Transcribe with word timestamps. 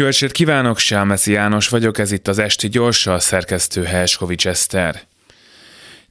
Jó 0.00 0.06
estét 0.06 0.32
kívánok, 0.32 0.78
Sálmeszi 0.78 1.32
János 1.32 1.68
vagyok, 1.68 1.98
ez 1.98 2.12
itt 2.12 2.28
az 2.28 2.38
Esti 2.38 2.68
Gyorsa, 2.68 3.12
a 3.12 3.18
szerkesztő 3.18 3.82
Helskovics 3.82 4.46
Eszter. 4.46 5.00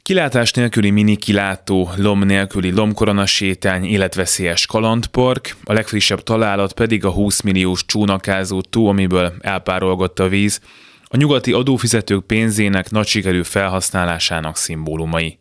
Kilátás 0.01 0.51
nélküli 0.51 0.89
mini 0.89 1.15
kilátó, 1.15 1.89
lom 1.95 2.23
nélküli 2.23 2.71
lomkorona 2.71 3.25
sétány, 3.25 3.83
életveszélyes 3.85 4.65
kalandpark, 4.65 5.55
a 5.63 5.73
legfrissebb 5.73 6.23
találat 6.23 6.73
pedig 6.73 7.05
a 7.05 7.11
20 7.11 7.41
milliós 7.41 7.85
csónakázó 7.85 8.61
tó, 8.61 8.87
amiből 8.87 9.33
elpárolgott 9.39 10.19
a 10.19 10.27
víz, 10.27 10.59
a 11.03 11.17
nyugati 11.17 11.51
adófizetők 11.51 12.25
pénzének 12.25 12.89
nagy 12.89 13.07
sikerű 13.07 13.43
felhasználásának 13.43 14.57
szimbólumai. 14.57 15.39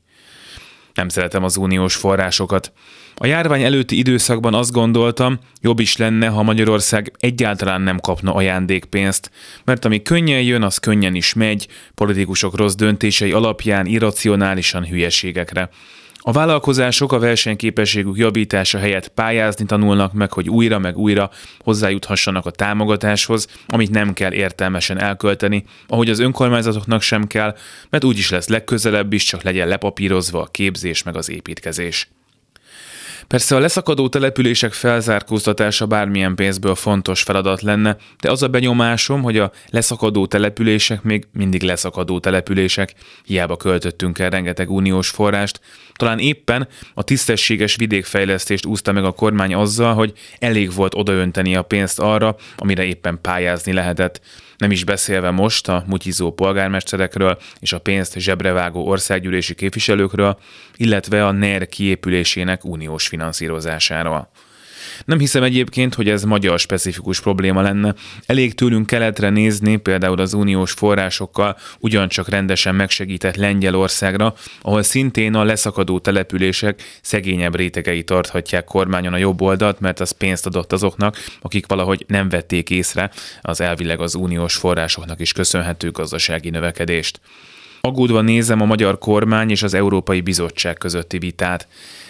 Nem 0.99 1.09
szeretem 1.09 1.45
az 1.45 1.57
uniós 1.57 1.95
forrásokat. 1.95 2.73
A 3.15 3.27
járvány 3.27 3.63
előtti 3.63 3.99
időszakban 3.99 4.55
azt 4.55 4.73
gondoltam, 4.73 5.39
jobb 5.61 5.79
is 5.79 5.97
lenne, 5.97 6.27
ha 6.27 6.43
Magyarország 6.43 7.13
egyáltalán 7.19 7.81
nem 7.81 7.99
kapna 7.99 8.35
ajándékpénzt, 8.35 9.31
mert 9.65 9.85
ami 9.85 10.03
könnyen 10.03 10.43
jön, 10.43 10.63
az 10.63 10.79
könnyen 10.79 11.15
is 11.15 11.35
megy, 11.35 11.69
politikusok 11.95 12.57
rossz 12.57 12.75
döntései 12.75 13.33
alapján 13.33 13.87
irracionálisan 13.87 14.87
hülyeségekre. 14.87 15.71
A 16.29 16.33
vállalkozások 16.33 17.13
a 17.13 17.19
versenyképességük 17.19 18.17
javítása 18.17 18.79
helyett 18.79 19.09
pályázni 19.09 19.65
tanulnak 19.65 20.13
meg, 20.13 20.33
hogy 20.33 20.49
újra 20.49 20.79
meg 20.79 20.97
újra 20.97 21.31
hozzájuthassanak 21.59 22.47
a 22.47 22.51
támogatáshoz, 22.51 23.47
amit 23.67 23.91
nem 23.91 24.13
kell 24.13 24.33
értelmesen 24.33 24.99
elkölteni, 24.99 25.65
ahogy 25.87 26.11
az 26.11 26.19
önkormányzatoknak 26.19 27.03
sem 27.03 27.27
kell, 27.27 27.57
mert 27.91 28.05
úgyis 28.05 28.31
lesz 28.31 28.49
legközelebb 28.49 29.13
is, 29.13 29.25
csak 29.25 29.43
legyen 29.43 29.69
lepapírozva 29.69 30.41
a 30.41 30.47
képzés 30.47 31.03
meg 31.03 31.17
az 31.17 31.31
építkezés. 31.31 32.09
Persze 33.29 33.57
a 33.57 33.59
leszakadó 33.59 34.09
települések 34.09 34.73
felzárkóztatása 34.73 35.87
bármilyen 35.87 36.35
pénzből 36.35 36.75
fontos 36.75 37.23
feladat 37.23 37.63
lenne, 37.63 37.97
de 38.21 38.31
az 38.31 38.43
a 38.43 38.49
benyomásom, 38.49 39.23
hogy 39.23 39.39
a 39.39 39.53
leszakadó 39.71 40.27
települések 40.27 41.03
még 41.03 41.27
mindig 41.33 41.63
leszakadó 41.63 42.19
települések, 42.19 42.95
hiába 43.25 43.57
költöttünk 43.57 44.19
el 44.19 44.31
rengeteg 44.31 44.71
uniós 44.71 45.09
forrást, 45.09 45.61
talán 45.93 46.19
éppen 46.19 46.69
a 46.95 47.03
tisztességes 47.03 47.77
vidékfejlesztést 47.77 48.67
úszta 48.67 48.93
meg 48.93 49.05
a 49.05 49.13
kormány 49.13 49.55
azzal, 49.55 49.95
hogy 49.95 50.13
elég 50.39 50.75
volt 50.75 50.95
odaönteni 50.95 51.57
a 51.57 51.63
pénzt 51.63 51.99
arra, 51.99 52.37
amire 52.57 52.85
éppen 52.85 53.19
pályázni 53.23 53.73
lehetett. 53.73 54.21
Nem 54.59 54.71
is 54.71 54.85
beszélve 54.85 55.31
most 55.31 55.69
a 55.69 55.85
mutyizó 55.87 56.33
polgármesterekről 56.33 57.39
és 57.61 57.73
a 57.73 57.79
pénzt 57.79 58.19
zsebrevágó 58.19 58.87
országgyűlési 58.87 59.55
képviselőkről, 59.55 60.39
illetve 60.77 61.27
a 61.27 61.31
NER 61.31 61.69
kiépülésének 61.69 62.65
uniós 62.65 63.09
finanszírozásáról. 63.09 64.31
Nem 65.05 65.19
hiszem 65.19 65.43
egyébként, 65.43 65.95
hogy 65.95 66.09
ez 66.09 66.25
magyar 66.25 66.59
specifikus 66.59 67.21
probléma 67.21 67.63
lenne. 67.63 67.95
Elég 68.27 68.55
tőlünk 68.55 68.87
keletre 68.87 69.31
nézni, 69.31 69.77
például 69.77 70.21
az 70.21 70.33
uniós 70.33 70.73
forrásokkal 70.73 71.57
ugyancsak 71.79 72.29
rendesen 72.29 72.75
megsegített 72.75 73.37
Lengyelországra, 73.37 74.35
ahol 74.63 74.83
szintén 74.83 75.35
a 75.35 75.45
leszakadó 75.45 75.99
települések 75.99 76.99
szegényebb 77.03 77.57
rétegei 77.57 78.03
tarthatják 78.03 78.65
kormányon 78.65 79.13
a 79.13 79.17
jobb 79.17 79.43
oldalt, 79.43 79.81
mert 79.81 80.01
az 80.01 80.11
pénzt 80.11 80.47
adott 80.47 80.73
azoknak, 80.73 81.17
akik 81.41 81.67
valahogy 81.67 82.05
nem 82.07 82.29
vették 82.29 82.71
észre 82.71 83.11
az 83.41 83.61
elvileg 83.61 84.01
az 84.01 84.15
uniós 84.15 84.55
forrásoknak 84.57 85.21
is 85.21 85.33
köszönhető 85.33 85.91
gazdasági 85.91 86.51
növekedést. 86.51 87.21
Aggódva 87.81 88.21
nézem 88.21 88.61
a 88.61 88.65
magyar 88.65 88.99
kormány 88.99 89.51
és 89.51 89.63
az 89.63 89.75
Európai 89.75 90.21
Bizottság 90.21 90.77
közötti 90.77 91.19
vitát. 91.19 91.69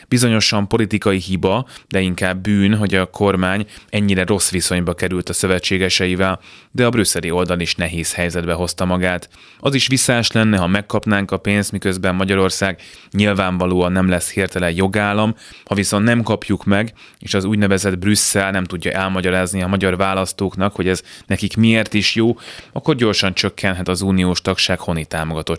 Bizonyosan 0.09 0.69
politikai 0.69 1.19
hiba, 1.19 1.67
de 1.89 2.01
inkább 2.01 2.41
bűn, 2.41 2.75
hogy 2.75 2.95
a 2.95 3.11
kormány 3.11 3.67
ennyire 3.89 4.25
rossz 4.25 4.51
viszonyba 4.51 4.95
került 4.95 5.29
a 5.29 5.33
szövetségeseivel, 5.33 6.41
de 6.71 6.87
a 6.87 6.91
brüsszeli 6.91 7.31
oldal 7.31 7.61
is 7.61 7.75
nehéz 7.75 8.15
helyzetbe 8.15 8.53
hozta 8.53 8.85
magát. 8.85 9.29
Az 9.61 9.75
is 9.75 9.87
visszás 9.87 10.33
lenne, 10.33 10.57
ha 10.57 10.67
megkapnánk 10.67 11.31
a 11.31 11.37
pénzt, 11.37 11.73
miközben 11.73 12.15
Magyarország 12.15 12.81
nyilvánvalóan 13.11 13.93
nem 13.93 14.09
lesz 14.09 14.31
hirtelen 14.31 14.75
jogállam, 14.75 15.35
ha 15.65 15.75
viszont 15.75 16.05
nem 16.05 16.23
kapjuk 16.23 16.65
meg, 16.65 16.93
és 17.19 17.35
az 17.35 17.45
úgynevezett 17.45 17.99
Brüsszel 17.99 18.51
nem 18.51 18.65
tudja 18.65 18.91
elmagyarázni 18.91 19.63
a 19.63 19.67
magyar 19.67 19.97
választóknak, 19.97 20.75
hogy 20.75 20.89
ez 20.89 21.03
nekik 21.27 21.57
miért 21.57 21.95
is 21.95 22.15
jó, 22.15 22.37
akkor 22.73 22.95
gyorsan 22.95 23.35
csökkenhet 23.35 23.89
az 23.89 24.01
uniós 24.01 24.41
tagság 24.41 24.79
honi 24.79 25.05
támogatottsága. 25.05 25.58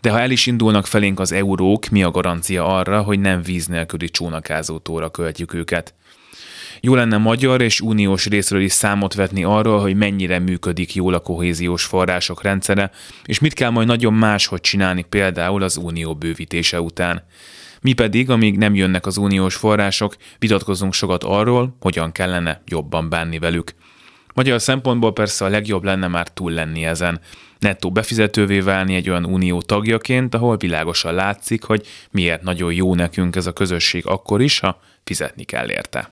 De 0.00 0.10
ha 0.10 0.20
el 0.20 0.30
is 0.30 0.46
indulnak 0.46 0.86
felénk 0.86 1.20
az 1.20 1.32
eurók, 1.32 1.88
mi 1.88 2.02
a 2.02 2.10
garancia 2.10 2.66
arra, 2.66 3.02
hogy 3.02 3.20
nem 3.20 3.42
víz 3.42 3.66
nélküli 3.66 4.08
csónakázótóra 4.10 5.10
költjük 5.10 5.54
őket. 5.54 5.94
Jó 6.80 6.94
lenne 6.94 7.16
magyar 7.16 7.62
és 7.62 7.80
uniós 7.80 8.26
részről 8.26 8.60
is 8.60 8.72
számot 8.72 9.14
vetni 9.14 9.44
arról, 9.44 9.80
hogy 9.80 9.96
mennyire 9.96 10.38
működik 10.38 10.94
jól 10.94 11.14
a 11.14 11.20
kohéziós 11.20 11.84
források 11.84 12.42
rendszere, 12.42 12.90
és 13.24 13.38
mit 13.38 13.52
kell 13.52 13.70
majd 13.70 13.86
nagyon 13.86 14.14
máshogy 14.14 14.60
csinálni 14.60 15.02
például 15.08 15.62
az 15.62 15.76
unió 15.76 16.14
bővítése 16.14 16.80
után. 16.80 17.22
Mi 17.80 17.92
pedig, 17.92 18.30
amíg 18.30 18.58
nem 18.58 18.74
jönnek 18.74 19.06
az 19.06 19.16
uniós 19.16 19.54
források, 19.54 20.16
vitatkozunk 20.38 20.92
sokat 20.92 21.24
arról, 21.24 21.76
hogyan 21.80 22.12
kellene 22.12 22.62
jobban 22.66 23.08
bánni 23.08 23.38
velük. 23.38 23.74
Magyar 24.34 24.60
szempontból 24.60 25.12
persze 25.12 25.44
a 25.44 25.48
legjobb 25.48 25.84
lenne 25.84 26.08
már 26.08 26.28
túl 26.28 26.52
lenni 26.52 26.84
ezen. 26.84 27.20
Nettó 27.58 27.90
befizetővé 27.92 28.60
válni 28.60 28.94
egy 28.94 29.08
olyan 29.10 29.24
unió 29.24 29.62
tagjaként, 29.62 30.34
ahol 30.34 30.56
világosan 30.56 31.14
látszik, 31.14 31.62
hogy 31.62 31.86
miért 32.10 32.42
nagyon 32.42 32.72
jó 32.72 32.94
nekünk 32.94 33.36
ez 33.36 33.46
a 33.46 33.52
közösség 33.52 34.06
akkor 34.06 34.42
is, 34.42 34.58
ha 34.58 34.80
fizetni 35.04 35.44
kell 35.44 35.70
érte. 35.70 36.02